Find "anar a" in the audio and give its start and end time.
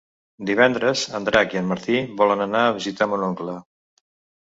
2.49-2.75